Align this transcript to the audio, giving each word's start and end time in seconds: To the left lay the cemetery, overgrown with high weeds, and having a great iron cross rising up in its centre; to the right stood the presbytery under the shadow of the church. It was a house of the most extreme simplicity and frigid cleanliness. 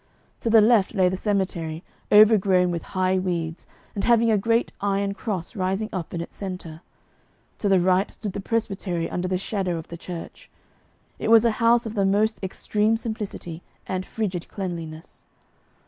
To 0.39 0.49
the 0.49 0.61
left 0.61 0.95
lay 0.95 1.09
the 1.09 1.15
cemetery, 1.15 1.83
overgrown 2.11 2.71
with 2.71 2.81
high 2.97 3.19
weeds, 3.19 3.67
and 3.93 4.03
having 4.03 4.31
a 4.31 4.37
great 4.39 4.71
iron 4.81 5.13
cross 5.13 5.55
rising 5.55 5.89
up 5.93 6.11
in 6.11 6.21
its 6.21 6.35
centre; 6.35 6.81
to 7.59 7.69
the 7.69 7.79
right 7.79 8.09
stood 8.09 8.33
the 8.33 8.41
presbytery 8.41 9.07
under 9.07 9.27
the 9.27 9.37
shadow 9.37 9.77
of 9.77 9.89
the 9.89 9.97
church. 9.97 10.49
It 11.19 11.27
was 11.29 11.45
a 11.45 11.51
house 11.61 11.85
of 11.85 11.93
the 11.93 12.03
most 12.05 12.41
extreme 12.43 12.97
simplicity 12.97 13.61
and 13.85 14.03
frigid 14.03 14.47
cleanliness. 14.47 15.23